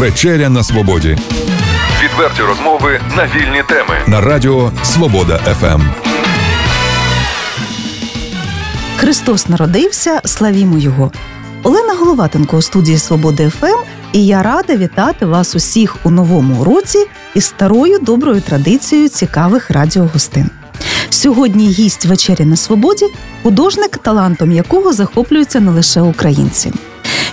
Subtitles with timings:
[0.00, 1.18] Вечеря на свободі.
[2.04, 5.82] Відверті розмови на вільні теми на Радіо Свобода ФМ.
[8.96, 11.12] Христос народився, славімо Його.
[11.62, 13.78] Олена Головатенко у студії Свободи ФМ,
[14.12, 20.50] і я рада вітати вас усіх у новому році із старою доброю традицією цікавих радіогостин.
[21.10, 23.06] Сьогодні гість вечері на свободі,
[23.42, 26.72] художник, талантом якого захоплюються не лише українці.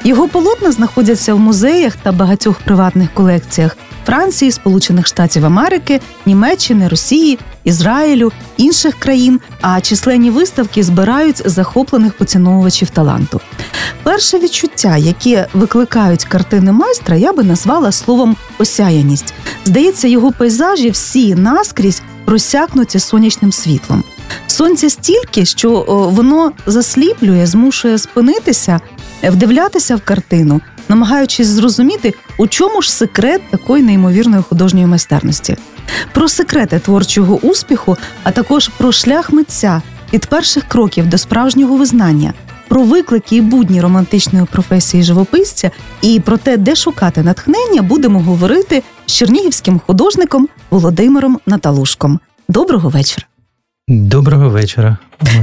[0.07, 7.39] Його полотна знаходяться в музеях та багатьох приватних колекціях Франції, Сполучених Штатів Америки, Німеччини, Росії,
[7.63, 13.41] Ізраїлю, інших країн, а численні виставки збирають захоплених поціновувачів таланту.
[14.03, 19.33] Перше відчуття, яке викликають картини майстра, я би назвала словом осяяність.
[19.65, 24.03] Здається, його пейзажі всі наскрізь просякнуті сонячним світлом.
[24.47, 25.85] Сонця стільки, що
[26.15, 28.79] воно засліплює, змушує спинитися,
[29.23, 35.57] вдивлятися в картину, намагаючись зрозуміти, у чому ж секрет такої неймовірної художньої майстерності.
[36.13, 39.81] Про секрети творчого успіху, а також про шлях митця
[40.13, 42.33] від перших кроків до справжнього визнання,
[42.67, 48.83] про виклики і будні романтичної професії живописця і про те, де шукати натхнення, будемо говорити
[49.05, 52.19] з чернігівським художником Володимиром Наталушком.
[52.47, 53.27] Доброго вечора.
[53.87, 54.97] Доброго вечора.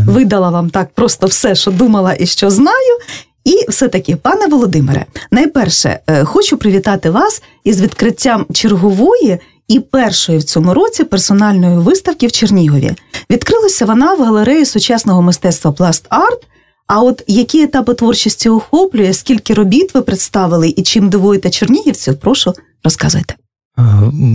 [0.07, 2.99] Видала вам так просто все, що думала і що знаю.
[3.45, 10.45] І все-таки, пане Володимире, найперше е, хочу привітати вас із відкриттям чергової і першої в
[10.45, 12.93] цьому році персональної виставки в Чернігові.
[13.31, 16.47] Відкрилася вона в галереї сучасного мистецтва Пласт Арт.
[16.87, 22.53] А от які етапи творчості охоплює, скільки робіт ви представили і чим дивуєте чернігівців, прошу
[22.85, 23.35] розказуйте.
[23.79, 23.83] Е,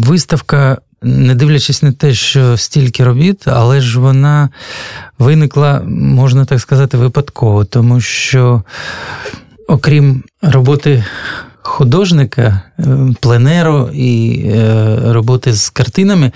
[0.05, 4.49] виставка, не дивлячись на те, що стільки робіт, але ж вона
[5.19, 8.63] виникла, можна так сказати, випадково, тому що,
[9.67, 11.05] окрім роботи
[11.61, 12.83] художника, е,
[13.19, 16.31] пленеру і е, роботи з картинами,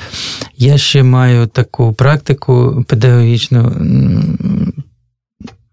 [0.57, 3.73] я ще маю таку практику педагогічну.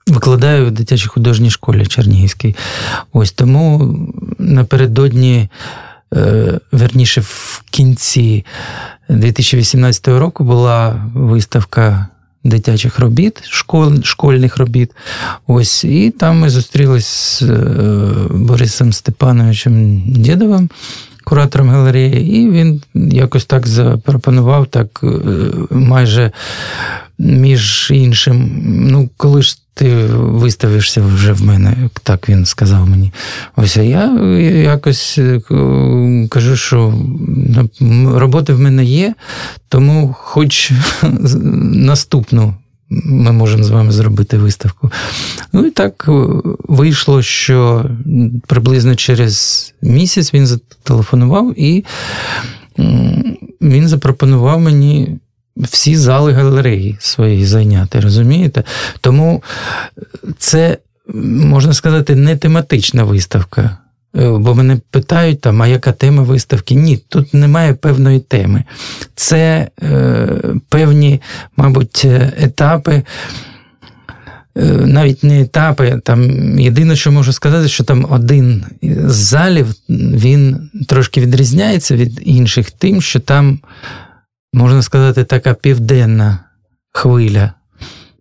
[0.07, 2.57] Викладаю в дитячій художній школі Чернігівській.
[3.13, 3.97] Ось тому
[4.39, 5.49] напередодні,
[6.15, 8.45] е, верніше, в кінці
[9.09, 12.07] 2018 року була виставка
[12.45, 14.91] дитячих робіт, школ, школьних робіт.
[15.47, 17.51] Ось, І там ми зустрілися з
[18.31, 20.71] Борисом Степановичем Дєдовим,
[21.25, 25.05] куратором галереї, і він якось так запропонував, так
[25.71, 26.33] майже
[27.19, 33.13] між іншим, ну, коли ж ти виставишся вже в мене, так він сказав мені.
[33.57, 34.13] Ось а я
[34.63, 35.41] якось е,
[36.31, 36.95] кажу, що
[38.07, 39.15] роботи в мене є,
[39.69, 40.73] тому хоч
[41.63, 42.55] наступну.
[42.91, 44.91] Ми можемо з вами зробити виставку.
[45.53, 46.13] Ну і так е,
[46.69, 47.91] вийшло, що
[48.47, 51.85] приблизно через місяць він зателефонував і
[53.61, 55.19] він запропонував мені
[55.57, 58.65] всі зали галереї свої зайняти, розумієте?
[59.01, 59.43] Тому
[60.39, 60.79] це,
[61.15, 63.79] можна сказати, не тематична виставка.
[64.17, 66.75] Е, бо мене питають, там, а яка тема виставки?
[66.75, 68.65] Ні, тут немає певної теми.
[69.15, 70.29] Це е,
[70.69, 71.21] певні,
[71.57, 72.07] мабуть,
[72.41, 73.03] етапи.
[74.57, 80.71] Е, навіть не етапи, там єдине, що можу сказати, що там один з залів він
[80.89, 83.59] трошки відрізняється від інших, тим, що там
[84.53, 86.39] можна сказати, така південна
[86.93, 87.53] хвиля.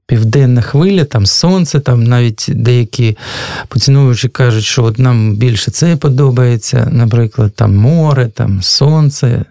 [0.05, 3.17] Південна хвиля, там сонце, там навіть деякі
[3.67, 9.45] поціновувачі кажуть, що от нам більше це подобається, наприклад, там море, там сонце,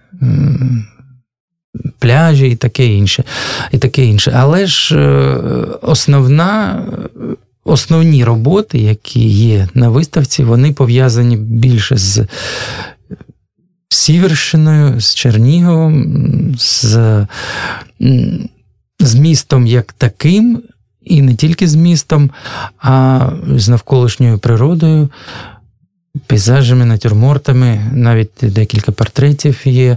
[1.99, 3.25] пляжі і таке інше.
[3.73, 4.33] і таке інше.
[4.37, 5.37] Але ж е,
[5.83, 6.83] основна,
[7.65, 12.27] основні роботи, які є на виставці, вони пов'язані більше з
[13.89, 17.27] Сіверщиною, з Черніговом, з,
[19.01, 20.63] з містом як таким,
[21.05, 22.31] і не тільки з містом,
[22.79, 25.09] а з навколишньою природою,
[26.27, 29.97] пейзажами, натюрмортами, навіть декілька портретів є.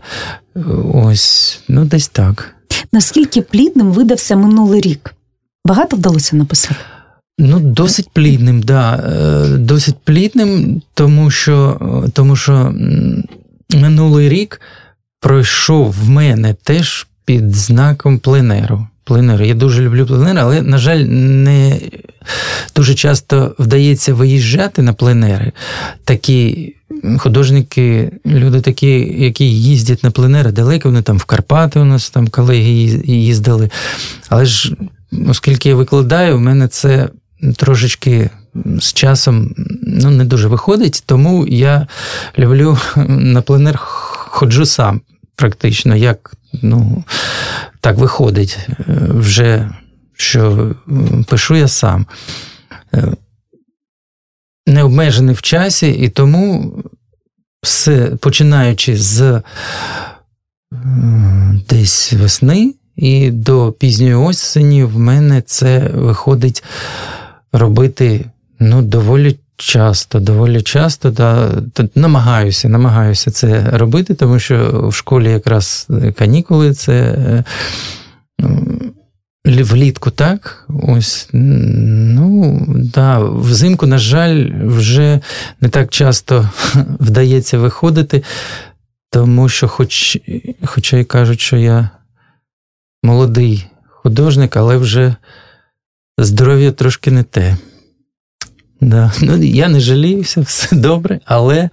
[0.93, 2.55] Ось, ну, десь так.
[2.91, 5.13] Наскільки плідним видався минулий рік?
[5.65, 6.75] Багато вдалося написати?
[7.39, 8.95] Ну, досить плідним, да.
[8.95, 11.79] Е, досить плідним, тому що
[12.13, 12.73] тому що
[13.73, 14.61] минулий рік
[15.19, 18.87] пройшов в мене теж під знаком пленеру.
[19.03, 19.45] Пленеру.
[19.45, 21.79] Я дуже люблю пленер, але, на жаль, не
[22.75, 25.51] дуже часто вдається виїжджати на пленери.
[26.03, 26.73] Такі
[27.17, 32.27] художники, люди такі, які їздять на пленери далеко, вони там в Карпати у нас там
[32.27, 32.69] колеги
[33.05, 33.69] їздили.
[34.29, 34.75] Але ж,
[35.27, 37.09] оскільки я викладаю, в мене це
[37.57, 38.29] трошечки
[38.79, 39.53] з часом
[39.83, 41.87] ну, не дуже виходить, тому я
[42.37, 42.77] люблю
[43.07, 45.01] на пленер ходжу сам,
[45.35, 47.03] практично, як ну,
[47.79, 48.75] так виходить, е,
[49.09, 49.69] вже
[50.13, 50.75] що
[51.27, 52.05] пишу я сам.
[52.93, 53.13] Е,
[54.67, 56.73] не обмежений в часі, і тому
[57.63, 59.41] все, починаючи з
[61.69, 66.63] десь весни і до пізньої осені, в мене це виходить
[67.51, 68.25] робити
[68.61, 71.11] ну, доволі часто, доволі часто.
[71.11, 71.49] Да,
[71.95, 75.87] намагаюся, намагаюся це робити, тому що в школі якраз
[76.17, 76.93] канікули це.
[76.93, 77.43] Е,
[79.45, 85.19] влітку так, ось, ну, да, взимку, на жаль, вже
[85.61, 86.49] не так часто
[86.99, 88.23] вдається виходити,
[89.09, 90.17] тому що, хоч,
[90.65, 91.89] хоча й кажуть, що я
[93.03, 95.15] молодий художник, але вже
[96.17, 97.57] здоров'я трошки не те.
[98.81, 99.11] Да.
[99.21, 101.69] Ну, Я не жаліюся, все добре, але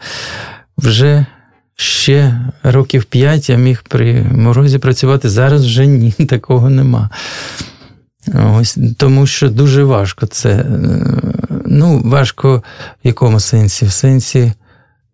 [0.79, 1.27] вже
[1.77, 5.29] ще років п'ять я міг при морозі працювати.
[5.29, 7.11] Зараз вже ні, такого нема.
[8.35, 10.67] Ось, Тому що дуже важко це.
[11.67, 12.63] Ну, важко
[13.05, 13.87] в якому сенсі?
[13.87, 14.53] В сенсі,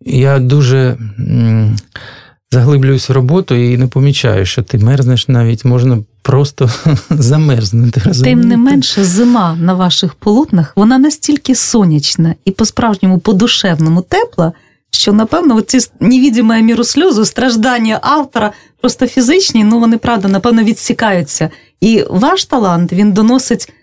[0.05, 0.97] я дуже
[2.51, 6.69] заглиблююсь в роботу і не помічаю, що ти мерзнеш навіть можна просто
[7.09, 8.01] замерзнути.
[8.23, 14.53] Тим не менше, зима на ваших полотнах вона настільки сонячна і по-справжньому по-душевному тепла,
[14.91, 18.51] що, напевно, ці невідіме міру сльозу, страждання автора,
[18.81, 21.49] просто фізичні, ну вони правда, напевно, відсікаються.
[21.81, 23.73] І ваш талант він доносить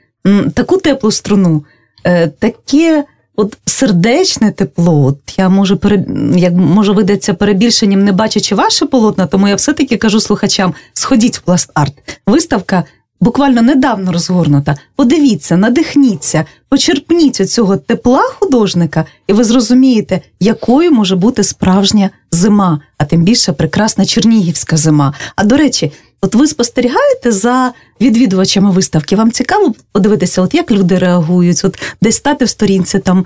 [0.55, 1.65] таку теплу струну,
[2.05, 3.05] е, таке
[3.37, 5.05] от сердечне тепло.
[5.07, 6.05] От Я можу пере,
[6.37, 11.41] як може видатися перебільшенням, не бачачи ваше полотна, тому я все-таки кажу слухачам: сходіть в
[11.41, 12.21] пласт арт.
[12.27, 12.85] Виставка
[13.23, 14.77] буквально недавно розгорнута.
[14.97, 23.05] Подивіться, надихніться, почерпніть цього тепла художника, і ви зрозумієте, якою може бути справжня зима, а
[23.05, 25.15] тим більше прекрасна чернігівська зима.
[25.37, 29.17] А до речі, от ви спостерігаєте за відвідувачами виставки?
[29.17, 33.25] Вам цікаво подивитися, от як люди реагують, от десь стати в сторінці, там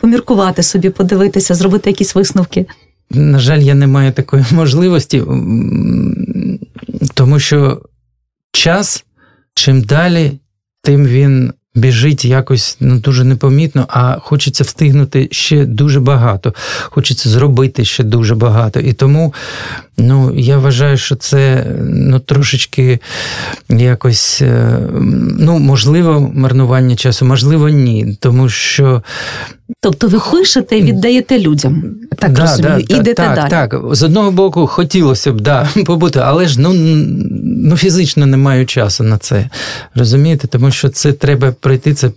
[0.00, 2.66] поміркувати собі, подивитися, зробити якісь висновки.
[3.10, 5.22] На жаль, я не маю такої можливості,
[7.14, 7.82] тому що
[8.52, 9.04] час,
[9.54, 10.32] чим далі,
[10.82, 16.54] тим він біжить якось ну, дуже непомітно, а хочеться встигнути ще дуже багато.
[16.82, 18.80] Хочеться зробити ще дуже багато.
[18.80, 19.34] І тому
[19.98, 22.98] ну, я вважаю, що це ну, трошечки
[23.68, 24.78] якось е,
[25.38, 28.16] ну, можливо марнування часу, можливо, ні.
[28.20, 29.02] Тому що.
[29.80, 33.50] Тобто ви пишете і віддаєте людям, так да, розумію, да, ідете так, далі.
[33.50, 36.72] Так, з одного боку, хотілося б да, побути, але ж ну,
[37.42, 39.50] ну фізично не маю часу на це.
[39.94, 40.48] Розумієте?
[40.48, 42.10] Тому що це треба пройти, це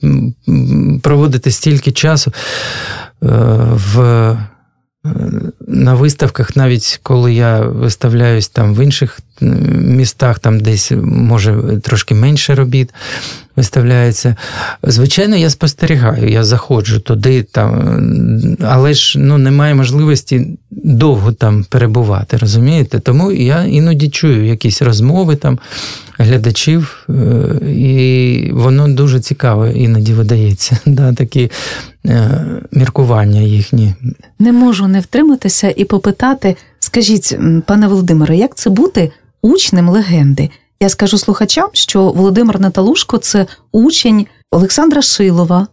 [1.02, 2.32] проводити стільки часу
[3.24, 3.28] е,
[3.94, 4.00] в.
[5.06, 5.12] Е,
[5.68, 9.20] на виставках, навіть коли я виставляюсь там в інших
[9.72, 12.94] містах, там десь може трошки менше робіт
[13.60, 14.36] виставляється.
[14.84, 22.38] Звичайно, я спостерігаю, я заходжу туди, там, але ж ну, немає можливості довго там перебувати,
[22.38, 23.00] розумієте?
[23.00, 25.60] Тому я іноді чую якісь розмови там
[26.18, 27.14] глядачів, е,
[27.70, 30.78] і воно дуже цікаво іноді видається.
[30.86, 31.52] Да, Такі
[32.06, 33.96] е, міркування їхні.
[34.40, 40.50] Не можу не втриматися і попитати, скажіть, пане Володимире, як це бути учнем легенди?
[40.82, 45.68] Я скажу слухачам, що Володимир Наталушко це учень Олександра Шилова.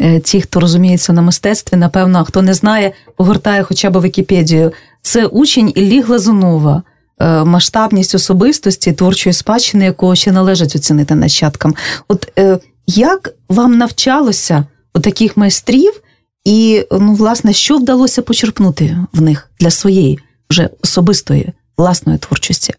[0.00, 4.72] Е, ті, хто розуміється на мистецтві, напевно, хто не знає, погортає хоча б Вікіпедію.
[5.02, 6.82] Це учень Іллі Глазунова,
[7.18, 11.74] е, масштабність особистості, творчої спадщини, якого ще належить оцінити нащадкам.
[12.08, 16.00] От е, як вам навчалося у таких майстрів,
[16.44, 20.18] і ну, власне, що вдалося почерпнути в них для своєї
[20.50, 22.74] вже особистої власної творчості?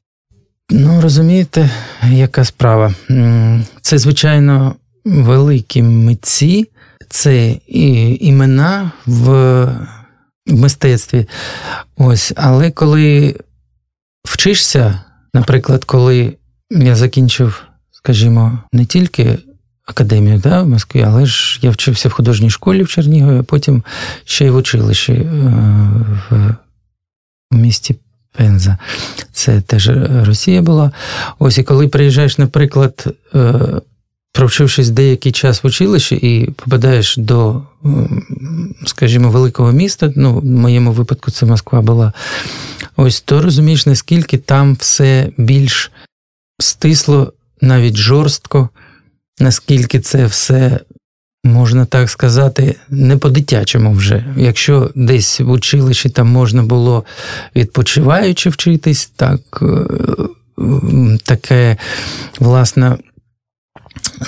[0.70, 1.70] Ну, розумієте,
[2.10, 2.94] яка справа?
[3.82, 6.70] Це, звичайно, великі митці,
[7.10, 9.68] це і імена в
[10.48, 11.28] мистецтві.
[11.98, 13.36] Ось, Але коли
[14.24, 15.02] вчишся,
[15.34, 16.38] наприклад, коли
[16.70, 19.38] я закінчив, скажімо, не тільки
[19.86, 23.84] академію да, в Москві, але ж я вчився в художній школі в Чернігові, а потім
[24.24, 25.26] ще й в училищі е,
[26.32, 27.96] в місті
[28.38, 28.78] Пенза.
[29.32, 29.90] Це теж
[30.26, 30.92] Росія була.
[31.40, 33.54] Ось і коли приїжджаєш, наприклад, е,
[34.36, 37.62] провчившись деякий час в училищі і попадаєш до,
[38.86, 42.14] скажімо, великого міста, ну, в моєму випадку це Москва була,
[42.96, 45.92] ось то розумієш, наскільки там все більш
[46.60, 48.70] стисло, навіть жорстко,
[49.40, 50.80] наскільки це все
[51.46, 54.26] можна так сказати, не по-дитячому вже.
[54.38, 57.04] Якщо десь в училищі там можна було
[57.56, 59.66] відпочиваючи вчитись, так е,
[61.24, 61.78] таке,
[62.40, 62.98] власне,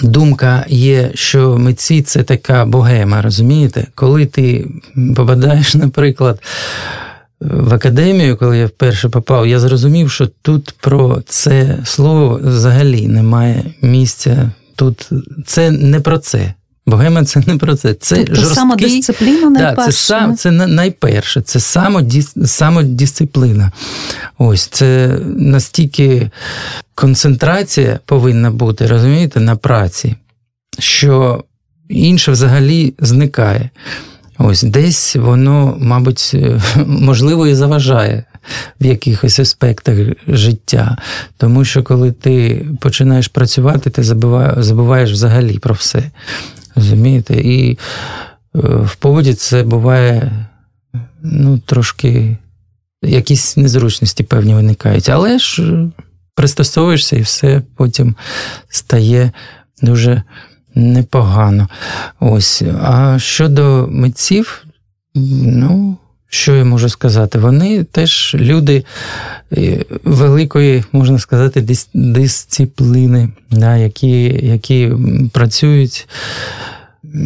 [0.04, 3.88] думка є, що митці це така богема, розумієте?
[3.96, 4.68] Коли ти
[5.16, 6.42] попадаєш, наприклад,
[7.42, 13.64] в академію, коли я вперше попав, я зрозумів, що тут про це слово взагалі немає
[13.82, 14.52] місця.
[14.76, 15.10] Тут
[15.46, 16.54] це не про це.
[16.88, 17.94] Богема це не про це.
[17.94, 19.76] Це тобто жорсткий, самодисципліна найперше.
[19.76, 21.60] Да, це сам, це найперше, це
[22.46, 23.72] самодисципліна.
[24.38, 26.32] Ось це настільки
[26.96, 30.16] концентрація повинна бути, розумієте, на праці,
[30.80, 31.44] що
[31.90, 33.70] інше взагалі зникає.
[34.38, 36.36] Ось десь воно, мабуть,
[36.86, 38.24] можливо, і заважає
[38.82, 40.98] в якихось аспектах життя.
[41.38, 44.04] Тому що коли ти починаєш працювати, ти
[44.58, 46.04] забуваєш взагалі про все.
[46.78, 47.36] Розумієте?
[47.36, 47.78] І е,
[48.62, 50.32] в поводі це буває
[51.22, 52.38] ну, трошки
[53.04, 55.10] якісь незручності певні виникають.
[55.10, 55.90] Але ж е,
[56.36, 58.16] пристосовуєшся і все потім
[58.70, 59.32] стає
[59.82, 60.24] дуже
[60.76, 61.68] непогано.
[62.20, 62.64] Ось.
[62.82, 64.66] А щодо митців,
[65.16, 65.98] ну.
[66.30, 67.40] Що я можу сказати?
[67.40, 68.86] Вони теж люди
[69.58, 74.92] е, великої, можна сказати, дисципліни, да, які які
[75.34, 76.08] працюють,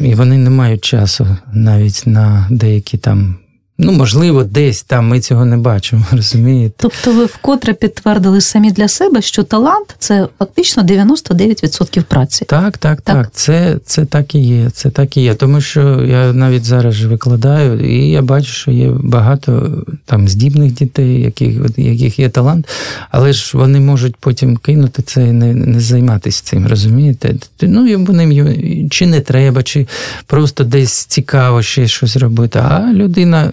[0.02, 3.36] і вони не мають часу навіть на деякі там
[3.84, 6.76] Ну, можливо, десь там ми цього не бачимо, розумієте?
[6.78, 12.46] Тобто ви вкотре підтвердили самі для себе, що талант це фактично 99% праці.
[12.46, 13.16] Так, так, так.
[13.16, 13.30] так.
[13.34, 14.70] Це це так і є.
[14.70, 15.34] Це так і є.
[15.34, 19.72] Тому що я навіть зараз же викладаю, і я бачу, що є багато
[20.06, 22.68] там здібних дітей, яких яких є талант,
[23.12, 27.36] але ж вони можуть потім кинути це і не не займатися цим, розумієте?
[27.62, 29.88] Ну, вони чи не треба, чи
[30.28, 32.60] просто десь цікаво ще щось робити.
[32.60, 33.52] А людина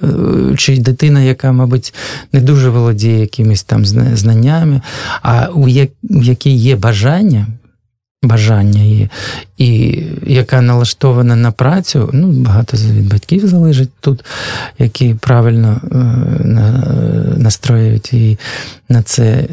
[0.57, 1.95] чи дитина, яка, мабуть,
[2.33, 4.81] не дуже володіє якимись там знаннями,
[5.23, 5.69] а у
[6.03, 7.47] якій є бажання.
[8.23, 9.09] Бажання є,
[9.59, 14.25] і яка налаштована на працю, ну, багато від батьків залежить тут,
[14.79, 15.97] які правильно е,
[17.37, 18.39] настроюють її
[18.89, 19.49] на це,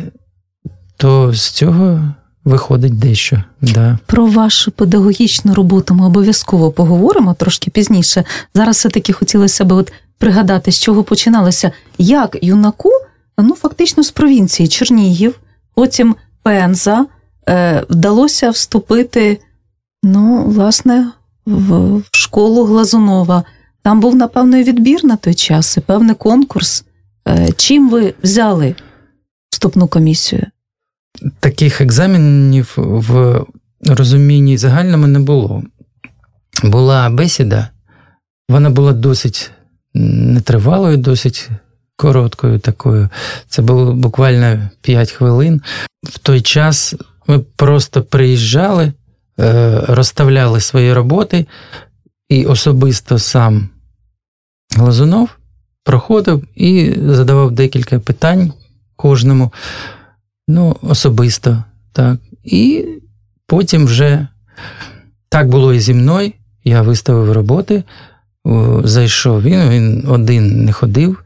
[0.97, 2.01] то з цього
[2.45, 3.43] виходить дещо.
[3.61, 3.97] Да.
[4.05, 8.23] Про вашу педагогічну роботу ми обов'язково поговоримо трошки пізніше.
[8.55, 12.89] Зараз все-таки хотілося б от пригадати, з чого починалося, як юнаку,
[13.37, 15.39] ну фактично з провінції Чернігів,
[15.73, 17.05] потім Пенза,
[17.49, 19.39] е, вдалося вступити,
[20.03, 21.07] ну, власне,
[21.45, 23.43] в школу Глазунова.
[23.83, 26.85] Там був, напевно, відбір на той час, і певний конкурс.
[27.27, 28.75] Е, чим ви взяли
[29.49, 30.45] вступну комісію?
[31.39, 33.41] Таких екзаменів в
[33.85, 35.63] розумінні загальному не було.
[36.63, 37.69] Була бесіда,
[38.49, 39.51] вона була досить
[39.95, 41.49] нетривалою, досить
[41.95, 43.09] короткою такою.
[43.47, 45.61] Це було буквально 5 хвилин.
[46.03, 46.95] В той час
[47.27, 48.93] ми просто приїжджали,
[49.39, 51.45] е, розставляли свої роботи,
[52.29, 53.69] і особисто сам
[54.75, 55.29] Глазунов
[55.83, 58.53] проходив і задавав декілька питань
[58.95, 59.53] кожному,
[60.47, 61.63] ну, особисто.
[61.91, 62.19] так.
[62.43, 62.85] І
[63.47, 64.27] потім вже
[65.29, 66.31] так було і зі мною.
[66.63, 67.83] Я виставив роботи
[68.83, 69.41] зайшов.
[69.41, 71.21] Він він один не ходив.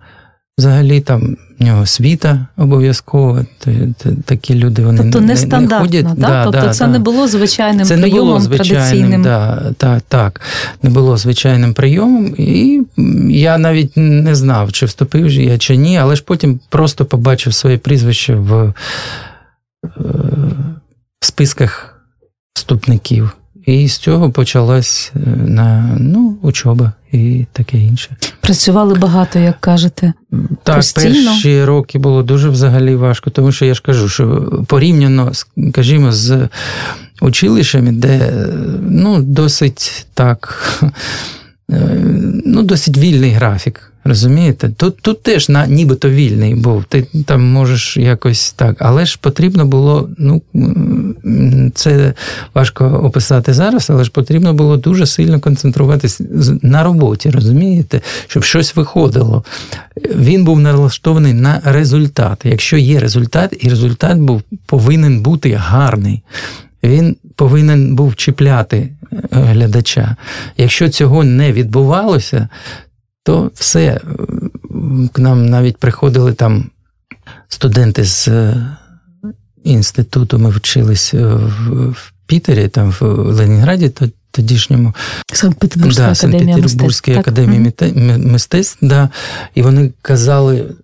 [0.59, 3.45] Взагалі там в нього світа обов'язково.
[4.25, 6.05] Такі люди вони тобто не, не, не ходять.
[6.05, 6.27] Да?
[6.27, 9.23] Да, тобто да, це не було звичайним це прийомом не було звичайним, традиційним.
[9.23, 10.41] Да, так, так,
[10.83, 12.35] не було звичайним прийомом.
[12.37, 12.81] І
[13.29, 17.77] я навіть не знав, чи вступив я чи ні, але ж потім просто побачив своє
[17.77, 18.73] прізвище в, е,
[21.21, 22.01] в списках
[22.53, 23.31] вступників.
[23.69, 28.15] І з цього почалась е, на ну, учоба і таке інше.
[28.41, 30.13] Працювали багато, як кажете.
[30.63, 31.31] Так, постійно?
[31.31, 35.31] перші роки було дуже взагалі важко, тому що я ж кажу, що порівняно,
[35.69, 36.47] скажімо, з
[37.21, 38.33] училищами, де
[38.81, 40.73] ну, досить так,
[41.71, 42.01] е,
[42.45, 43.88] ну, досить вільний графік.
[44.03, 44.69] Розумієте?
[44.69, 46.83] Тут тут теж на, нібито вільний був.
[46.83, 48.75] Ти там можеш якось так.
[48.79, 50.41] Але ж потрібно було, ну
[51.73, 52.13] це
[52.53, 56.21] важко описати зараз, але ж потрібно було дуже сильно концентруватись
[56.61, 59.43] на роботі, розумієте, щоб щось виходило.
[60.15, 62.41] Він був налаштований на результат.
[62.43, 66.23] Якщо є результат, і результат був повинен бути гарний.
[66.83, 70.15] Він повинен був чіпляти е, глядача.
[70.57, 72.47] Якщо цього не відбувалося,
[73.29, 74.01] то все.
[75.13, 76.69] К нам навіть приходили там
[77.47, 78.67] студенти з е,
[79.63, 83.91] інституту, ми вчились в, в Пітері, там в Ленінграді
[84.31, 84.93] тодішньому
[85.33, 87.19] Санкт-Петербурзькій да, академії мистецтв.
[87.19, 87.73] академії
[88.17, 89.09] мистецтв, да,
[89.55, 90.75] і вони казали: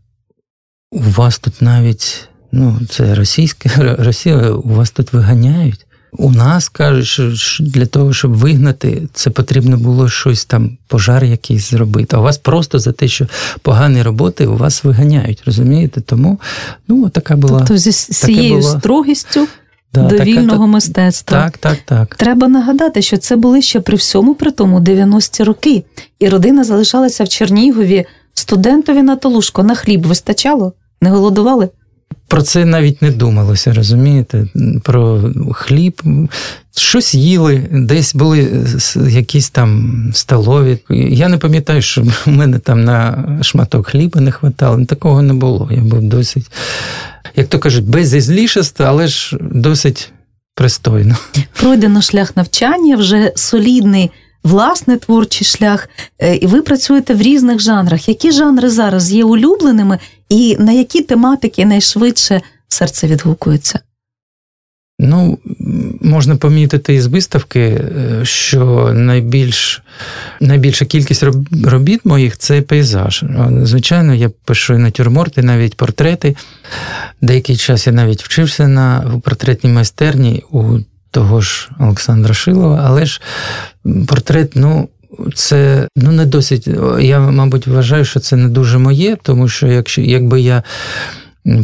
[0.91, 5.85] у вас тут навіть ну, це російська Росія, у вас тут виганяють.
[6.17, 11.69] У нас кажуть, що для того, щоб вигнати, це потрібно було щось там, пожар якийсь
[11.69, 12.15] зробити.
[12.15, 13.27] А у вас просто за те, що
[13.62, 16.01] погані роботи у вас виганяють, розумієте?
[16.01, 16.39] Тому
[16.88, 17.60] ну, така була.
[17.60, 18.79] Тобто зі цією була...
[18.79, 19.48] строгістю
[19.93, 21.43] да, до така, вільного мистецтва.
[21.43, 22.15] Так, так, так.
[22.15, 25.84] Треба нагадати, що це були ще при всьому при тому 90-ті роки,
[26.19, 28.05] і родина залишалася в Чернігові.
[28.34, 31.69] Студентові на толушко на хліб вистачало, не голодували.
[32.27, 34.48] Про це навіть не думалося, розумієте?
[34.84, 36.01] Про хліб.
[36.77, 38.65] Щось їли, десь були
[39.10, 40.77] якісь там столові.
[40.89, 44.86] Я не пам'ятаю, що в мене там на шматок хліба не хватало.
[44.86, 45.70] Такого не було.
[45.72, 46.51] Я був досить,
[47.36, 50.12] як то кажуть, безізлішест, але ж досить
[50.55, 51.15] пристойно.
[51.60, 54.12] Пройдено шлях навчання, вже солідний
[54.46, 55.89] власний творчий шлях,
[56.20, 58.10] е, і ви працюєте в різних жанрах.
[58.10, 63.79] Які жанри зараз є улюбленими, і на які тематики найшвидше серце відгукується?
[65.00, 65.38] Ну,
[66.01, 69.82] можна помітити із виставки, е, що найбільш,
[70.41, 71.24] найбільша кількість
[71.65, 73.24] робіт моїх це пейзаж.
[73.63, 76.36] Звичайно, я пишу натюрморти, навіть портрети.
[77.22, 80.79] Деякий час я навіть вчився на портретній майстерні у
[81.12, 83.22] того ж Олександра Шилова, але ж
[84.08, 84.89] портрет, ну.
[85.34, 86.67] Це ну не досить.
[87.00, 90.63] Я, мабуть, вважаю, що це не дуже моє, тому що якщо якби я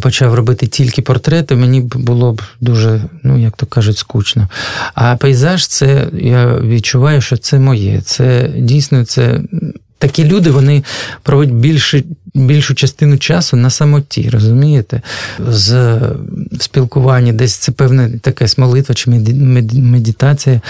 [0.01, 4.47] почав робити тільки портрети, мені було б дуже, ну як то кажуть, скучно.
[4.93, 8.01] А пейзаж, це я відчуваю, що це моє.
[8.01, 9.41] Це дійсно це
[10.01, 10.83] такі люди вони
[11.23, 12.03] проводять більше,
[12.33, 15.01] більшу частину часу на самоті, розумієте?
[15.47, 15.99] З
[16.59, 19.09] спілкування, десь це певне таке молитва чи
[19.73, 20.61] медитація.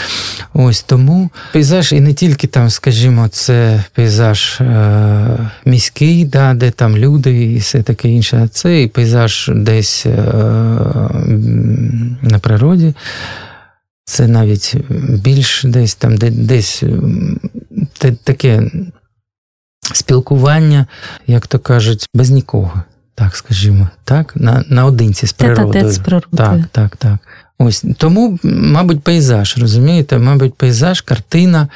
[0.54, 6.98] Ось тому пейзаж, і не тільки там, скажімо, це пейзаж е, міський, да, де там
[6.98, 10.12] люди і все таке інше, це і пейзаж десь е,
[12.22, 12.94] на природі.
[14.06, 14.76] Це навіть
[15.24, 16.84] більш десь там, де десь
[18.24, 18.64] таке
[19.94, 20.86] спілкування,
[21.28, 22.84] як то кажуть, без нікого.
[23.16, 25.92] Так, скажімо, так, на, наодинці з природою.
[25.92, 26.30] з природою.
[26.38, 27.18] Так, так, так.
[27.58, 30.18] Ось тому, мабуть, пейзаж, розумієте?
[30.18, 31.68] Мабуть, пейзаж, картина.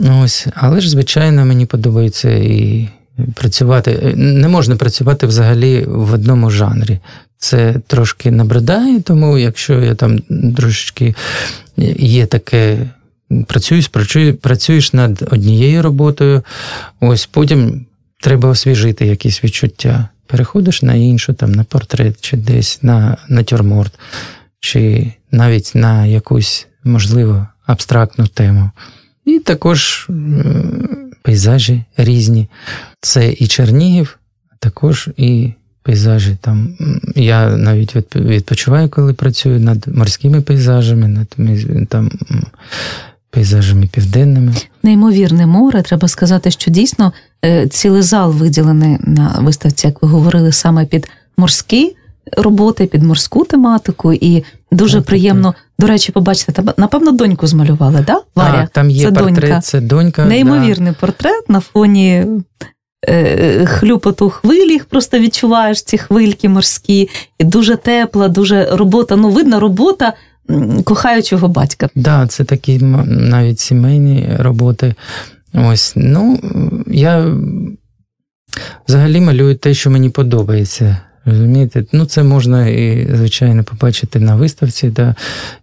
[0.00, 2.88] Ось, але ж, звичайно, мені подобається і
[3.34, 4.12] працювати.
[4.16, 6.98] Не можна працювати взагалі в одному жанрі.
[7.38, 10.18] Це трошки набридає, тому якщо я там
[10.56, 11.14] трошечки
[11.96, 12.90] є таке
[13.46, 13.90] працюєш,
[14.40, 16.42] працюєш над однією роботою,
[17.00, 17.86] ось потім
[18.20, 20.08] треба освіжити якісь відчуття.
[20.26, 23.98] Переходиш на іншу, там, на портрет, чи десь на натюрморт,
[24.60, 28.70] чи навіть на якусь, можливо, абстрактну тему.
[29.24, 30.08] І також
[31.22, 32.48] пейзажі різні.
[33.00, 34.18] Це і Чернігів,
[34.58, 36.36] також і пейзажі.
[36.40, 36.76] Там
[37.16, 41.36] Я навіть відпочиваю, коли працюю над морськими пейзажами, над
[41.88, 42.10] там,
[43.32, 44.52] пейзажами південними.
[44.82, 45.82] Неймовірне море.
[45.82, 47.12] Треба сказати, що дійсно
[47.44, 51.96] е, цілий зал виділений на виставці, як ви говорили, саме під морські
[52.36, 55.52] роботи, під морську тематику, і дуже так, приємно.
[55.52, 55.60] Так.
[55.78, 58.20] До речі, побачите, напевно, доньку змалювали, да?
[58.34, 58.60] Варя?
[58.60, 59.60] Так, там є це портрет, донька.
[59.60, 60.24] це донька.
[60.24, 60.98] Неймовірний да.
[61.00, 62.26] портрет на фоні.
[63.08, 69.16] Е, хлюпоту хвилі, просто відчуваєш ці хвильки морські, і дуже тепла, дуже робота.
[69.16, 70.12] Ну, видно, робота
[70.84, 71.86] кохаючого батька.
[71.86, 74.94] Так, да, це такі навіть сімейні роботи.
[75.54, 76.40] Ось, ну,
[76.86, 77.36] я
[78.88, 80.96] взагалі малюю те, що мені подобається.
[81.24, 81.84] Розумієте?
[81.92, 84.88] Ну, це можна і, звичайно, побачити на виставці.
[84.88, 85.14] Да.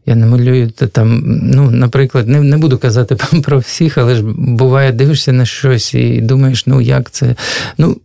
[0.06, 4.92] Я не малюю там, ну, наприклад, не не буду казати про всіх, але ж буває,
[4.92, 7.36] дивишся на щось і думаєш, ну як це.
[7.78, 7.98] Ну,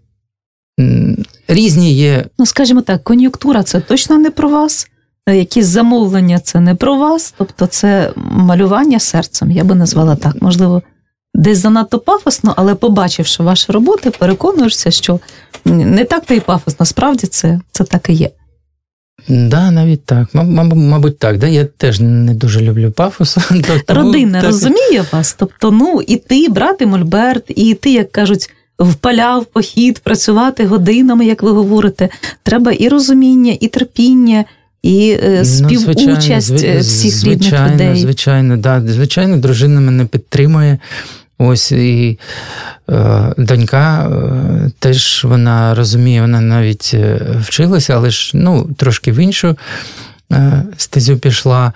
[1.49, 2.25] Різні є.
[2.39, 4.89] Ну, скажімо так, кон'юнктура це точно не про вас.
[5.29, 10.43] Е, якісь замовлення це не про вас, тобто це малювання серцем, я би назвала так.
[10.43, 10.83] Можливо,
[11.35, 15.21] десь занадто пафосно, але побачивши ваші роботи, переконуєшся, що
[15.65, 18.31] не так то і пафосно, справді це, це так і є.
[19.29, 20.29] Да, навіть так.
[20.33, 21.39] Мабуть, мабуть, так.
[21.39, 21.47] Да?
[21.47, 23.39] Я теж не дуже люблю пафос.
[23.89, 24.51] Родина так...
[24.51, 25.35] розуміє вас.
[25.39, 31.43] Тобто, ну, і ти, брати Мольберт, і ти, як кажуть, впаляв похід, працювати годинами, як
[31.43, 32.09] ви говорите.
[32.43, 34.45] Треба і розуміння, і терпіння,
[34.85, 37.97] і е, співучасть ну, звичайно, всіх звичайно, рідних людей.
[38.03, 38.83] Звичайно, да.
[38.87, 40.79] Звичайно, дружина мене підтримує.
[41.39, 42.19] Ось і
[42.91, 49.17] е, донька е, теж вона розуміє, вона навіть е, вчилася, але ж ну, трошки в
[49.17, 49.57] іншу
[50.33, 51.73] е, стезю пішла.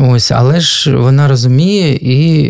[0.00, 2.42] Ось, але ж вона розуміє, і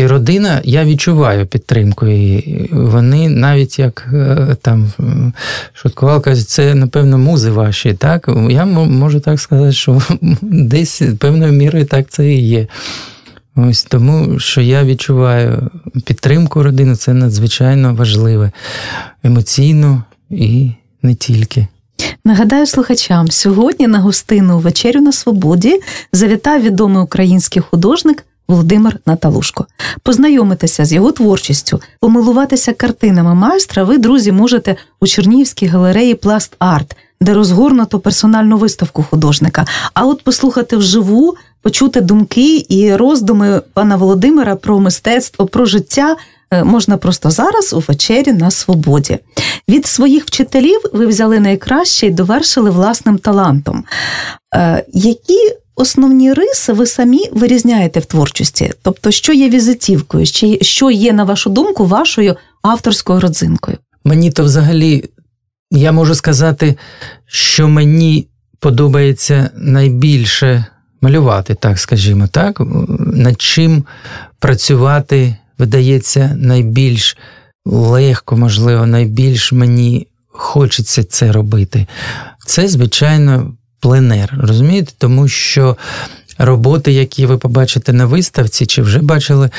[0.00, 2.68] і родина, я відчуваю підтримку її.
[2.72, 4.92] Вони навіть як е, там
[5.72, 7.94] шуткували, кажуть, це, напевно, музи ваші.
[7.94, 8.30] так?
[8.50, 10.02] Я можу так сказати, що
[10.42, 12.66] десь певною мірою так це і є.
[13.56, 15.70] Ось тому, що я відчуваю
[16.06, 18.50] підтримку родини, це надзвичайно важливе
[19.24, 20.70] емоційно і
[21.02, 21.66] не тільки.
[22.24, 25.80] Нагадаю слухачам, сьогодні на гостину вечерю на свободі
[26.12, 29.66] завітав відомий український художник Володимир Наталушко.
[30.02, 33.84] Познайомитися з його творчістю, помилуватися картинами майстра.
[33.84, 39.66] Ви, друзі, можете у Чернігівській галереї Пласт Арт, де розгорнуто персональну виставку художника.
[39.94, 46.16] А от послухати вживу, почути думки і роздуми пана Володимира про мистецтво, про життя.
[46.52, 49.18] Е, можна просто зараз у вечері на свободі.
[49.68, 53.84] Від своїх вчителів ви взяли найкраще і довершили власним талантом.
[54.54, 55.38] Е, які
[55.74, 58.72] основні риси ви самі вирізняєте в творчості?
[58.82, 60.26] Тобто, що є візитівкою,
[60.60, 63.78] що є, на вашу думку, вашою авторською родзинкою?
[64.04, 65.04] Мені то взагалі,
[65.70, 66.76] я можу сказати,
[67.26, 68.26] що мені
[68.58, 70.64] подобається найбільше
[71.00, 72.62] малювати, так скажімо, так,
[72.98, 73.84] над чим
[74.38, 77.16] працювати видається найбільш
[77.64, 81.86] легко, можливо, найбільш мені хочеться це робити.
[82.46, 84.38] Це, звичайно, пленер.
[84.42, 84.92] Розумієте?
[84.98, 85.76] Тому що
[86.40, 89.50] роботи, які ви побачите на виставці, чи вже бачили,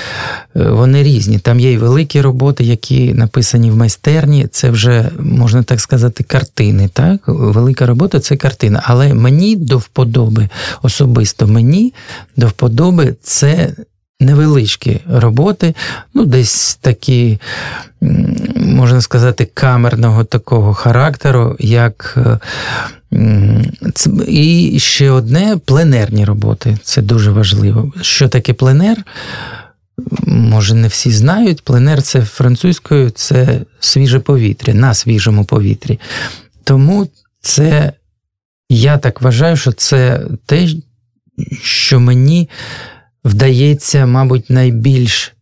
[0.56, 1.39] е, вони різні.
[1.39, 4.48] Там є й великі роботи, які написані в майстерні.
[4.52, 6.89] Це вже, можна так сказати, картини.
[6.94, 7.22] Так?
[7.28, 8.82] Велика робота це картина.
[8.86, 10.50] Але мені до вподоби,
[10.82, 11.94] особисто мені
[12.38, 13.74] до вподоби це
[14.22, 15.76] невеличкі роботи,
[16.13, 17.39] ну, десь такі,
[18.56, 22.17] можна сказати, камерного такого характеру, як.
[24.28, 26.78] І ще одне пленерні роботи.
[26.84, 27.94] Це дуже важливо.
[28.02, 29.04] Що таке пленер?
[30.28, 31.62] Може, не всі знають.
[31.62, 36.00] Пленер це французькою, це свіже повітря, на свіжому повітрі.
[36.64, 37.08] Тому
[37.42, 37.94] це,
[38.70, 40.68] я так вважаю, що це те,
[41.62, 42.50] що мені
[43.26, 45.34] вдається, мабуть, найбільш,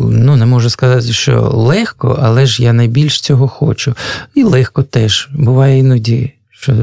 [0.00, 3.94] ну, не можу сказати, що легко, але ж я найбільш цього хочу.
[4.34, 5.28] І легко теж.
[5.32, 6.32] Буває іноді.
[6.60, 6.74] Що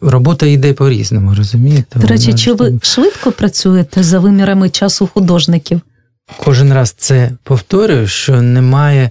[0.00, 1.98] робота йде по-різному, розумієте?
[1.98, 5.80] До речі, чи ви швидко працюєте за вимірами часу художників?
[6.36, 9.10] Кожен раз це повторюю, що немає,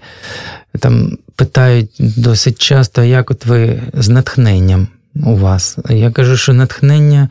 [0.80, 4.88] там питають досить часто, як от ви з натхненням
[5.26, 5.78] у вас.
[5.90, 7.30] Я кажу, що натхнення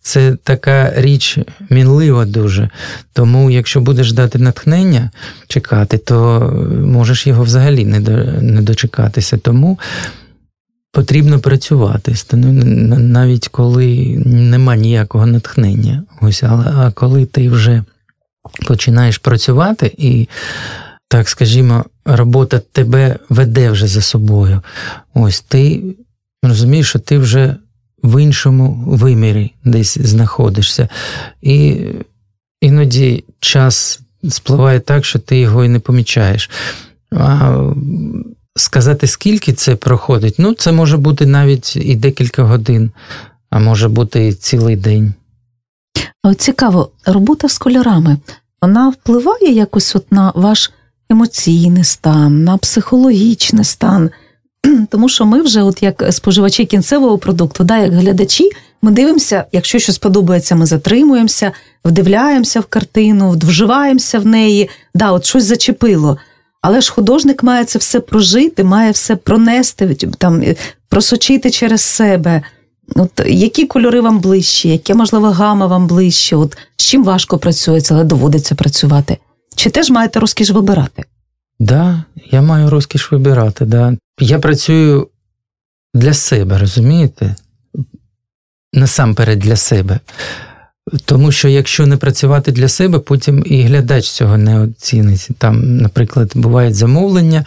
[0.00, 1.38] це така річ
[1.70, 2.70] мінлива дуже.
[3.12, 5.10] Тому, якщо будеш дати натхнення
[5.48, 6.40] чекати, то
[6.84, 8.00] можеш його взагалі не
[8.40, 9.36] не дочекатися.
[9.36, 9.78] Тому
[10.96, 16.02] потрібно працювати, навіть коли нема ніякого натхнення.
[16.20, 17.84] Ось, але а коли ти вже
[18.66, 20.28] починаєш працювати і.
[21.08, 24.62] Так скажімо, робота тебе веде вже за собою.
[25.14, 25.82] Ось ти
[26.42, 27.56] розумієш, що ти вже
[28.02, 30.88] в іншому вимірі десь знаходишся.
[31.42, 31.76] І
[32.60, 36.50] іноді час спливає так, що ти його і не помічаєш.
[37.10, 37.58] А
[38.56, 42.90] Сказати, скільки це проходить, ну, це може бути навіть і декілька годин,
[43.50, 45.14] а може бути і цілий день.
[46.38, 48.18] Цікаво, робота з кольорами,
[48.62, 50.70] вона впливає якось от на ваш
[51.10, 54.10] емоційний стан, на психологічний стан.
[54.90, 58.50] Тому що ми вже, от як споживачі кінцевого продукту, да, як глядачі,
[58.82, 61.52] ми дивимося, якщо щось подобається, ми затримуємося,
[61.84, 66.18] вдивляємося в картину, вживаємося в неї, да, от щось зачепило.
[66.66, 70.56] Але ж художник має це все прожити, має все пронести, там, е,
[70.88, 72.42] просочити через себе.
[72.96, 77.94] От Які кольори вам ближчі, яке, можливо, гама вам ближче, от з чим важко працюється,
[77.94, 79.18] але доводиться працювати?
[79.56, 81.04] Чи теж маєте розкіш вибирати?
[81.60, 83.64] Да, я маю розкіш вибирати.
[83.64, 83.96] Да.
[84.20, 85.08] Я працюю
[85.94, 87.36] для себе, розумієте?
[88.72, 90.00] Насамперед для себе.
[91.04, 95.28] Тому що якщо не працювати для себе, потім і глядач цього не оцінить.
[95.38, 97.44] Там, наприклад, бувають замовлення,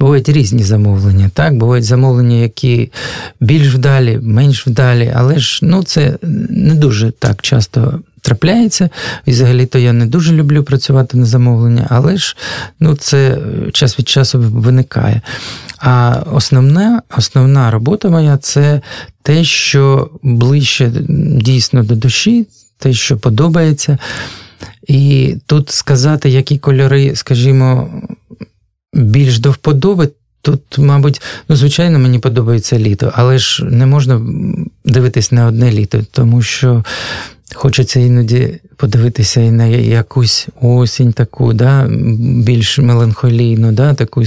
[0.00, 1.30] бувають різні замовлення.
[1.34, 2.92] Так, бувають замовлення, які
[3.40, 6.18] більш вдалі, менш вдалі, але ж ну, це
[6.50, 8.90] не дуже так часто трапляється.
[9.26, 12.36] І взагалі-то я не дуже люблю працювати на замовлення, але ж
[12.80, 13.38] ну, це
[13.72, 15.20] час від часу виникає.
[15.78, 18.80] А основна, основна робота моя це
[19.22, 20.92] те, що ближче
[21.40, 22.46] дійсно до душі
[22.82, 23.98] те, що подобається.
[24.88, 27.90] І тут сказати, які кольори, скажімо,
[28.94, 30.08] більш до вподоби,
[30.42, 34.20] тут, мабуть, ну, звичайно, мені подобається літо, але ж не можна
[34.84, 36.84] дивитись на одне літо, тому що
[37.54, 41.86] Хочеться іноді подивитися і на якусь осінь таку, да,
[42.44, 44.22] більш меланхолійну, да, таку,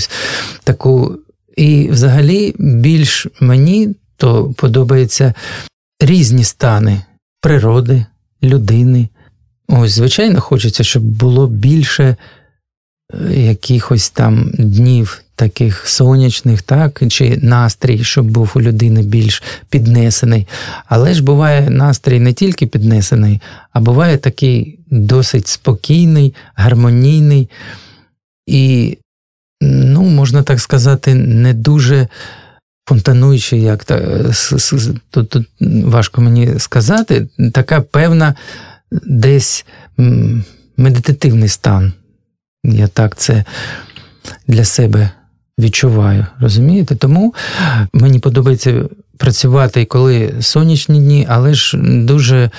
[0.64, 1.18] таку.
[1.56, 5.34] І взагалі більш мені то подобаються
[6.00, 7.02] різні стани
[7.42, 8.06] природи,
[8.46, 9.10] людини.
[9.68, 18.04] Ось, звичайно, хочеться, щоб було більше е, якихось там днів таких сонячних, так, чи настрій,
[18.04, 20.48] щоб був у людини більш піднесений.
[20.86, 23.42] Але ж буває настрій не тільки піднесений,
[23.74, 27.50] а буває такий досить спокійний, гармонійний
[28.48, 28.98] і,
[29.62, 32.08] ну, можна так сказати, не дуже.
[32.88, 33.86] Фонтануючи, як
[35.12, 38.36] тут, тут важко мені сказати, така певна
[38.92, 39.66] десь
[40.78, 41.94] медитативний стан.
[42.64, 43.44] Я так це
[44.48, 45.10] для себе
[45.60, 46.26] відчуваю.
[46.40, 46.96] Розумієте?
[46.96, 47.34] Тому
[47.94, 48.86] мені подобається
[49.18, 52.50] працювати коли сонячні дні, але ж дуже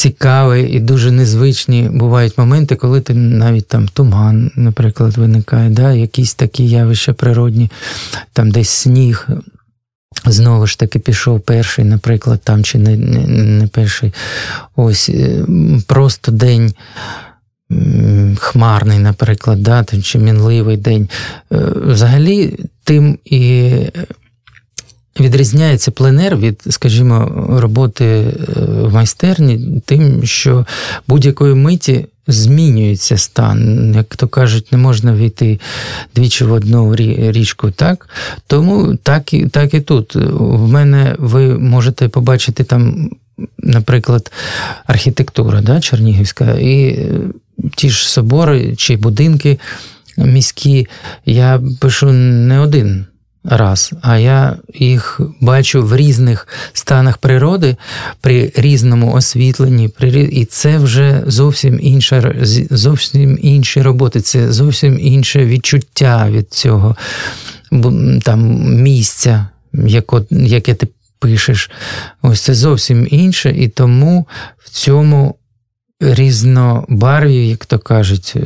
[0.00, 5.92] цікаві і дуже незвичні бувають моменти, коли ти навіть там туман, наприклад, виникає, да?
[5.92, 7.70] якісь такі явища природні,
[8.32, 9.28] там десь сніг.
[10.26, 14.12] Знову ж таки, пішов перший, наприклад, там чи не, не, не перший.
[14.76, 15.44] Ось е,
[15.86, 16.74] просто день
[18.38, 21.08] хмарний, наприклад, да, чи мінливий день.
[21.52, 23.72] Е, взагалі, тим і
[25.20, 30.66] відрізняється пленер від, скажімо, роботи е, в майстерні, тим, що
[31.08, 32.06] будь-якої миті.
[32.26, 35.60] Змінюється стан, як то кажуть, не можна війти
[36.14, 38.08] двічі в одну річку, так?
[38.46, 40.14] Тому так і так і тут.
[40.32, 43.10] В мене ви можете побачити там,
[43.58, 44.32] наприклад,
[44.86, 47.06] архітектура да, Чернігівська, і
[47.76, 49.58] ті ж собори чи будинки
[50.16, 50.86] міські,
[51.26, 53.06] я пишу не один
[53.44, 57.76] раз, а я їх бачу в різних станах природи
[58.20, 62.34] при різному освітленні, при і це вже зовсім інша
[62.70, 66.96] зовсім інші роботи, це зовсім інше відчуття від цього
[68.22, 68.40] там
[68.82, 69.46] місця,
[70.30, 71.70] яке ти пишеш.
[72.22, 74.26] Ось це зовсім інше, і тому
[74.58, 75.34] в цьому
[76.00, 78.40] різнобарві, як то кажуть, е,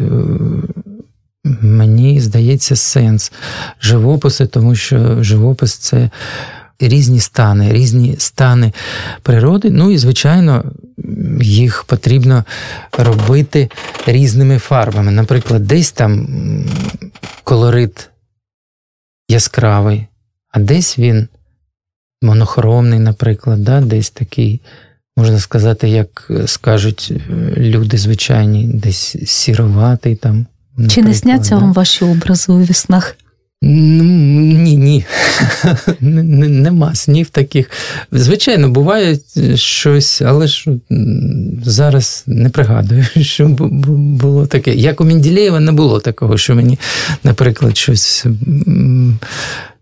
[1.44, 3.32] мені здається сенс
[3.80, 6.10] живопису, тому що живопис це
[6.80, 8.72] різні стани, різні стани
[9.22, 9.70] природи.
[9.70, 10.64] Ну і, звичайно,
[11.40, 12.44] їх потрібно
[12.98, 13.70] робити
[14.06, 15.12] різними фарбами.
[15.12, 16.28] Наприклад, десь там
[17.44, 18.10] колорит
[19.28, 20.06] яскравий,
[20.50, 21.28] а десь він
[22.22, 23.80] монохромний, наприклад, да?
[23.80, 24.60] десь такий
[25.16, 30.46] можна сказати, як скажуть е, люди звичайні, десь сіроватий там.
[30.88, 33.16] Чи не сняться вам ваші образи у віснах?
[33.62, 35.04] Ні, ні.
[36.00, 37.70] Нема снів таких.
[38.12, 39.18] Звичайно, буває
[39.54, 40.70] щось, але ж
[41.64, 44.74] зараз не пригадую, що було таке.
[44.74, 46.78] Як у Менділеєва не було такого, що мені,
[47.24, 48.26] наприклад, щось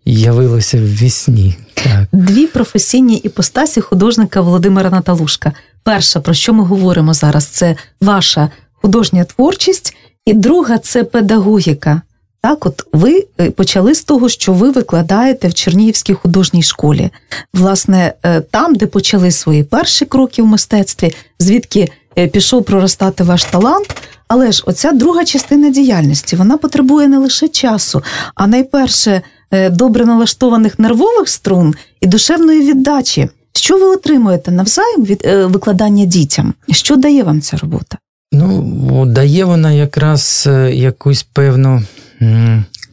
[0.04, 1.56] явилося в вісні.
[1.74, 2.08] Так.
[2.12, 5.52] Дві професійні іпостасі художника Володимира Наталушка.
[5.82, 9.96] Перша, про що ми говоримо зараз, це ваша художня творчість,
[10.26, 12.02] і друга це педагогіка.
[12.42, 17.10] Так, от ви е, почали з того, що ви викладаєте в Чернігівській художній школі.
[17.54, 23.44] Власне, е, там, де почали свої перші кроки в мистецтві, звідки е, пішов проростати ваш
[23.44, 23.96] талант.
[24.28, 28.02] Але ж оця друга частина діяльності вона потребує не лише часу,
[28.34, 29.22] а найперше
[29.70, 33.28] добре налаштованих нервових струн і душевної віддачі.
[33.54, 36.54] Що ви отримуєте навзаєм від викладання дітям?
[36.70, 37.98] Що дає вам ця робота?
[38.32, 41.82] Ну, дає вона якраз е, якусь певну.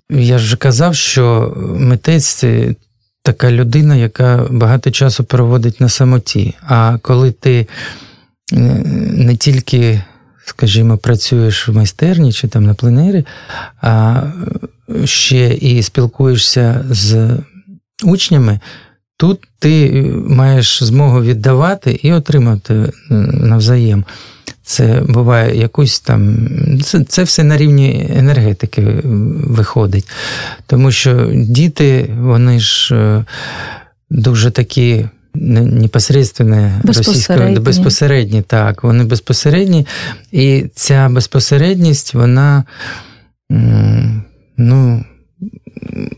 [0.10, 2.76] Я ж казав, що митець це
[3.24, 6.56] така людина, яка багато часу проводить на самоті.
[6.62, 7.68] А коли ти
[8.52, 10.02] не тільки,
[10.46, 13.26] скажімо, працюєш в майстерні чи там на пленері,
[13.82, 14.24] а
[15.06, 17.30] ще і спілкуєшся з
[18.04, 18.60] учнями,
[19.18, 22.92] тут ти маєш змогу віддавати і отримати е,
[23.34, 24.06] навзаєм.
[24.70, 26.38] Це буває якусь там.
[26.84, 28.82] Це це все на рівні енергетики
[29.48, 30.10] виходить.
[30.68, 33.26] Тому що діти, вони ж е,
[34.10, 35.06] дуже такі.
[35.34, 39.88] Непосередньо російською безпосередні, так, вони безпосередні,
[40.32, 42.64] і ця безпосередність, вона
[44.58, 45.06] Ну,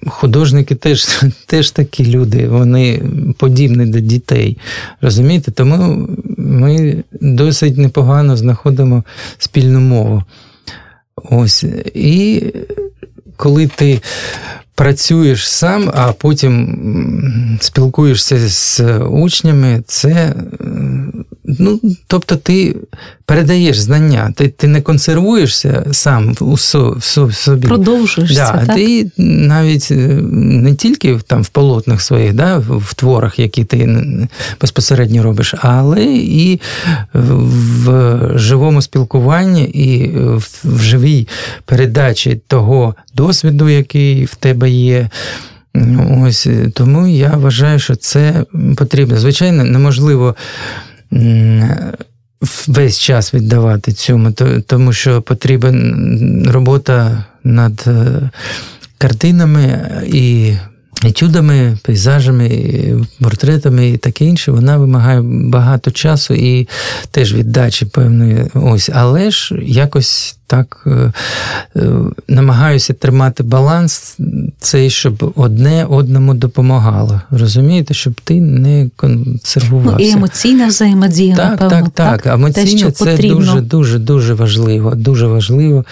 [0.07, 1.05] художники теж
[1.45, 3.01] теж такі люди, вони
[3.37, 4.57] подібні до дітей.
[5.01, 5.51] Розумієте?
[5.51, 6.07] Тому
[6.37, 9.03] ми досить непогано знаходимо
[9.37, 10.23] спільну мову.
[11.15, 11.65] Ось.
[11.93, 12.43] І
[13.35, 14.01] коли ти
[14.75, 20.35] працюєш сам, а потім спілкуєшся з учнями, це
[21.59, 22.75] ну, тобто ти
[23.25, 27.67] передаєш знання, ти ти не консервуєшся сам у собі.
[27.67, 28.75] Продовжуєш да, так?
[28.75, 29.95] Ти навіть е,
[30.31, 34.07] не тільки там в полотнах своїх, да, в творах, які ти
[34.61, 36.61] безпосередньо робиш, але і
[37.13, 40.17] в живому спілкуванні, і
[40.63, 41.27] в живій
[41.65, 45.09] передачі того досвіду, який в тебе є.
[46.21, 48.45] Ось Тому я вважаю, що це
[48.77, 49.17] потрібно.
[49.17, 50.35] Звичайно, неможливо
[52.67, 54.31] весь час віддавати цьому,
[54.67, 58.29] тому що потрібна робота над е,
[58.97, 60.53] картинами і
[61.03, 62.49] етюдами, пейзажами,
[63.21, 66.67] портретами і таке інше, вона вимагає багато часу і
[67.11, 68.45] теж віддачі певної.
[68.53, 71.11] Ось, але ж якось так е,
[71.75, 71.89] е,
[72.27, 74.17] намагаюся тримати баланс,
[74.59, 77.21] цей, щоб одне одному допомагало.
[77.29, 79.97] Розумієте, щоб ти не консервувався.
[79.99, 81.81] Ну, І емоційна взаємодія, так, напевно.
[81.81, 82.33] Так, так, так.
[82.33, 83.35] Емоційне це потрібно.
[83.35, 84.95] дуже, дуже, дуже важливо.
[84.95, 85.85] Дуже важливо.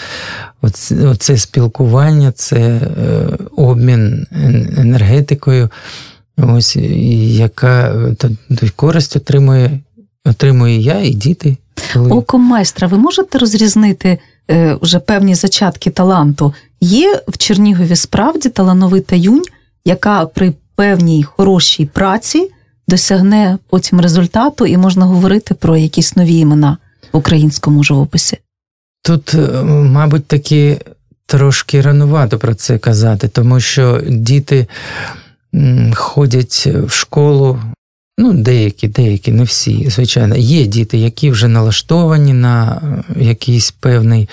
[0.62, 2.82] Оце, оце спілкування, це е,
[3.56, 4.28] обмін
[4.78, 5.70] енергетикою,
[6.38, 7.96] ось, яка
[8.76, 9.80] користь отримує,
[10.26, 11.58] отримує я і діти.
[11.94, 12.12] Коли...
[12.12, 14.20] Оком майстра, ви можете розрізнити
[14.82, 16.54] вже певні зачатки таланту?
[16.82, 19.46] Є в Чернігові справді талановита юнь,
[19.86, 22.52] яка при певній хорошій праці
[22.88, 26.78] досягне потім результату, і можна говорити про якісь нові імена
[27.14, 28.38] в українському живописі.
[29.04, 30.82] Тут, е, мабуть, таки
[31.26, 34.68] трошки ранувато про це казати, тому що діти
[35.94, 37.60] ходять в школу.
[38.22, 40.36] Ну, деякі, деякі, не всі, звичайно.
[40.36, 42.82] Є діти, які вже налаштовані на
[43.16, 44.30] якийсь певний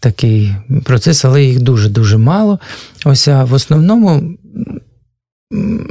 [0.00, 2.58] такий процес, але їх дуже-дуже мало.
[3.04, 4.36] Ось а в основному,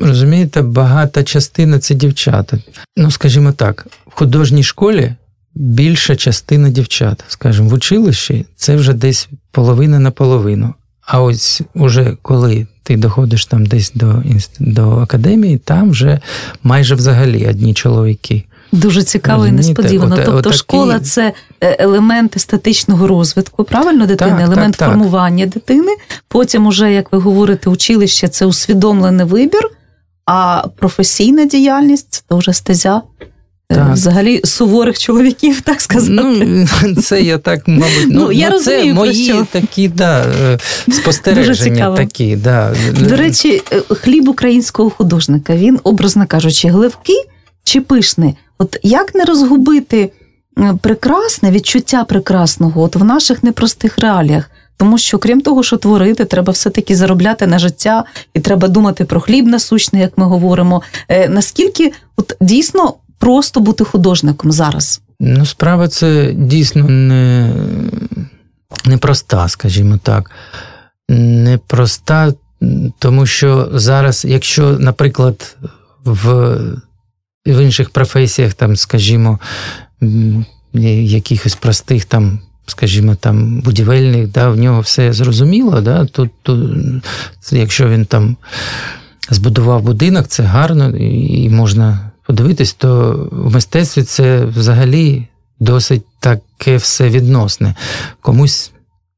[0.01, 2.59] розумієте, багата частина це дівчата.
[2.97, 5.15] Ну, скажімо так, в художній школі
[5.55, 10.73] більша частина дівчат, скажімо, в училищі це вже десь половина на половину.
[11.11, 14.23] А ось уже коли ти доходиш там десь до
[14.59, 16.19] до академії, там вже
[16.63, 18.43] майже взагалі одні чоловіки.
[18.71, 20.15] Дуже цікаво і несподівано.
[20.15, 21.05] От, тобто, от, школа такі...
[21.05, 25.53] це е, елемент естетичного розвитку, правильно дитини, так, елемент так, формування так.
[25.53, 25.95] дитини.
[26.27, 29.69] Потім, уже, як ви говорите, училище це усвідомлений вибір,
[30.25, 33.01] а професійна діяльність це вже стезя
[33.69, 33.93] так.
[33.93, 36.13] Взагалі суворих чоловіків, так сказати.
[36.13, 39.47] Ну, Це я так, мабуть, ну, ну я ну, це розумію, мої що.
[39.51, 40.59] такі да, е,
[40.91, 41.95] спостереження.
[41.95, 42.35] такі.
[42.35, 42.73] Да.
[43.09, 47.23] До речі, е, хліб українського художника, він, образно кажучи, гливкий
[47.63, 48.35] чи пишний.
[48.57, 50.11] От як не розгубити
[50.81, 54.51] прекрасне відчуття прекрасного от в наших непростих реаліях?
[54.77, 58.03] Тому що, крім того, що творити, треба все-таки заробляти на життя,
[58.33, 60.81] і треба думати про хліб насущний, як ми говоримо.
[61.29, 65.01] Наскільки от дійсно просто бути художником зараз?
[65.19, 67.53] Ну, справа це дійсно не,
[68.85, 70.31] непроста, скажімо так.
[71.09, 72.33] Непроста,
[72.99, 75.57] тому що зараз, якщо, наприклад,
[76.05, 76.57] в
[77.45, 79.39] в інших професіях, там, скажімо,
[80.73, 82.39] якихось простих там.
[82.65, 86.59] Скажімо, там будівельних, да, в нього все зрозуміло, да, тут, тут,
[87.51, 88.37] якщо він там
[89.29, 95.27] збудував будинок, це гарно і можна подивитись, то в мистецтві це взагалі
[95.59, 97.75] досить таке все відносне.
[98.21, 98.71] Комусь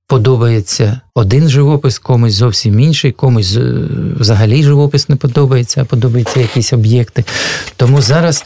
[0.08, 3.58] подобається один живопис, комусь зовсім інший, комусь
[4.20, 7.24] взагалі живопис не подобається, а подобаються якісь об'єкти.
[7.76, 8.46] Тому зараз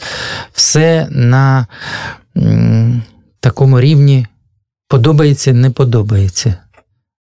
[0.52, 1.66] все на
[3.40, 4.26] такому рівні
[4.88, 6.56] подобається, не подобається.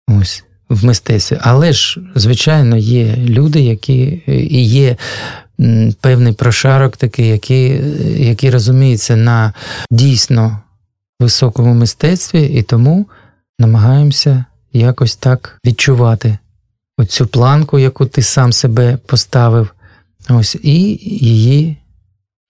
[0.08, 0.44] Ось.
[0.70, 1.38] В мистецтві.
[1.42, 4.98] Але ж, звичайно, є люди, які і є
[6.02, 7.82] певний прошарок, такий, який,
[8.28, 9.54] який розуміється на
[9.92, 10.62] дійсно
[11.20, 13.06] високому мистецтві, і тому
[13.60, 16.38] намагаємося якось так відчувати
[16.98, 19.70] оцю планку, яку ти сам себе поставив,
[20.30, 20.80] ось, і
[21.22, 21.78] її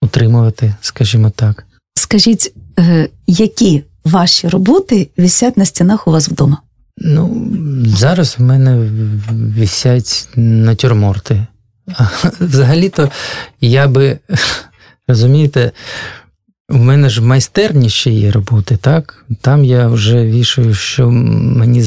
[0.02, 1.64] утримувати, скажімо так.
[1.94, 6.62] Скажіть, е, які ваші роботи висять на стінах у вас вдома?
[6.98, 7.48] Ну,
[7.86, 8.90] зараз в мене
[9.30, 11.46] висять натюрморти.
[12.40, 13.10] Взагалі-то
[13.60, 14.18] я би,
[15.08, 15.72] розумієте,
[16.68, 19.24] у мене ж майстерні ще є роботи, так?
[19.40, 21.82] Там я вже вішаю, що мені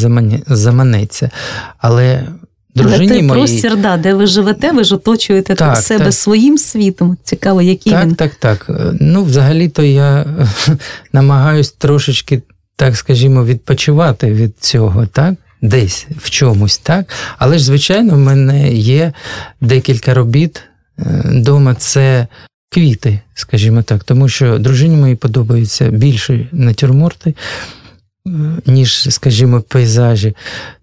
[0.48, 1.30] заманеться.
[1.78, 2.28] Але
[2.76, 3.42] дружині той моїй...
[3.42, 6.14] простір, да, де ви живете, ви ж оточуєте так, себе так.
[6.14, 7.18] своїм світом.
[7.24, 8.16] Цікаво, який так, він.
[8.16, 8.96] Так, так, так.
[9.00, 10.26] Ну, взагалі-то я
[11.14, 12.42] намагаюсь трошечки,
[12.76, 15.34] так скажімо, відпочивати від цього, так?
[15.64, 17.14] Десь в чомусь, так?
[17.38, 19.14] Але ж, звичайно, в мене є
[19.62, 20.62] декілька робіт
[20.98, 21.76] вдома.
[21.76, 22.28] Це
[22.74, 28.32] квіти, скажімо так, тому що дружині моїй подобаються більше натюрморти, е,
[28.66, 30.36] ніж, скажімо, пейзажі.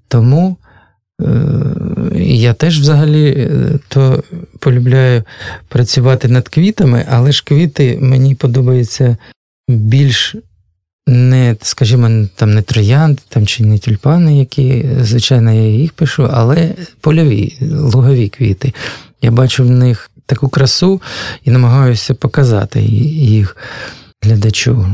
[0.09, 0.57] Тому
[1.23, 1.27] е,
[2.17, 4.25] я теж взагалі е, то
[4.59, 5.25] полюбляю
[5.69, 9.17] працювати над квітами, але ж квіти мені подобаються
[9.69, 10.37] більш
[11.11, 16.75] не, скажімо, там не троянди там, чи не тюльпани, які, звичайно, я їх пишу, але
[17.01, 18.73] польові, лугові квіти.
[19.23, 21.03] Я бачу в них таку красу
[21.45, 23.57] і намагаюся показати їх
[24.23, 24.87] глядачу.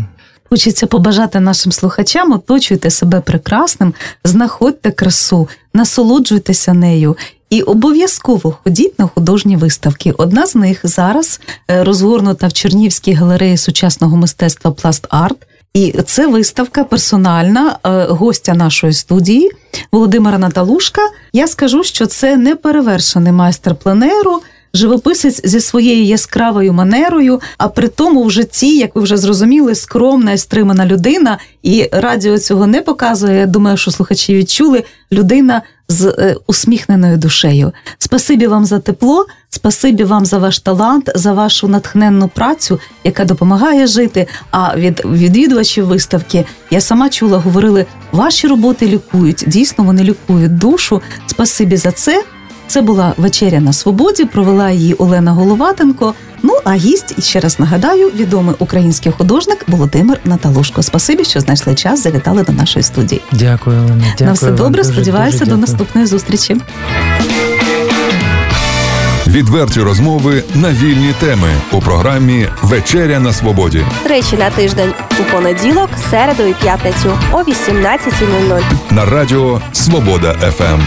[0.51, 3.95] Хочеться побажати нашим слухачам, оточуйте себе прекрасним,
[4.25, 7.17] знаходьте красу, насолоджуйтеся нею.
[7.51, 10.13] І обов'язково ходіть на художні виставки.
[10.13, 11.41] Одна з них зараз
[11.71, 15.37] е, розгорнута в Чернівській галереї сучасного мистецтва Пласт Арт.
[15.77, 19.51] І це виставка персональна е, гостя нашої студії
[19.93, 21.03] Володимира Наталушка.
[21.33, 24.43] Я скажу, що це неперевершений майстер пленеру–
[24.75, 30.33] живописець зі своєю яскравою манерою, а при тому в житті, як ви вже зрозуміли, скромна
[30.33, 33.39] і стримана людина, і радіо цього не показує.
[33.39, 37.73] Я думаю, що слухачі відчули людина з е, усміхненою душею.
[37.99, 43.87] Спасибі вам за тепло, спасибі вам за ваш талант, за вашу натхненну працю, яка допомагає
[43.87, 44.27] жити.
[44.51, 49.45] А від відвідувачів виставки я сама чула, говорили, ваші роботи лікують.
[49.47, 51.03] Дійсно, вони лікують душу.
[51.27, 52.25] Спасибі за це.
[52.69, 54.25] Це була вечеря на свободі.
[54.25, 56.15] Провела її Олена Головатенко.
[56.43, 60.83] Ну а гість ще раз нагадаю, відомий український художник Володимир Наталушко.
[60.83, 63.21] Спасибі, що знайшли час, завітали до нашої студії.
[63.33, 64.05] Дякую, Олена.
[64.11, 64.57] Дякую На все вам.
[64.57, 64.83] добре.
[64.83, 65.61] Дуже, Сподіваюся, дуже до дякую.
[65.61, 66.57] наступної зустрічі.
[69.27, 73.85] Відверті розмови на вільні теми у програмі Вечеря на свободі.
[74.05, 78.61] Тричі на тиждень у понеділок, середу і п'ятницю о 18.00.
[78.91, 80.81] на радіо Свобода ФМ.